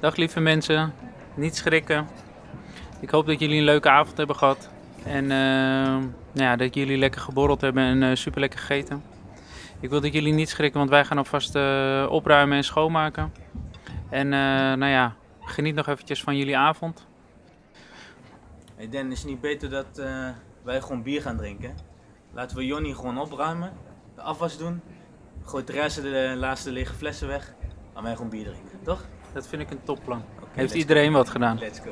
[0.00, 0.92] Dag lieve mensen,
[1.34, 2.08] niet schrikken.
[3.00, 4.70] Ik hoop dat jullie een leuke avond hebben gehad.
[5.04, 5.28] En eh,
[6.32, 9.02] nou ja, dat jullie lekker geborreld hebben en eh, super lekker gegeten.
[9.80, 13.32] Ik wil dat jullie niet schrikken, want wij gaan alvast eh, opruimen en schoonmaken.
[14.10, 14.28] En
[14.78, 17.06] nou ja, geniet nog eventjes van jullie avond.
[18.76, 20.02] Hey Dan, is het niet beter dat
[20.62, 21.74] wij gewoon bier gaan drinken?
[22.32, 23.72] Laten we Jonny gewoon opruimen,
[24.14, 24.80] de afwas doen,
[25.44, 27.54] gooit de rest de laatste lege flessen weg,
[27.94, 29.04] en wij gewoon bier drinken, toch?
[29.32, 30.22] Dat vind ik een topplan.
[30.50, 31.58] Heeft iedereen wat gedaan.
[31.58, 31.90] Let's go.